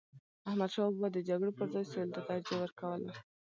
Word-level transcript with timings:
احمدشاه 0.49 0.89
بابا 0.93 1.07
د 1.15 1.19
جګړو 1.29 1.51
پر 1.57 1.67
ځای 1.73 1.85
سولي 1.91 2.11
ته 2.15 2.21
ترجیح 2.29 2.57
ورکوله. 2.61 3.09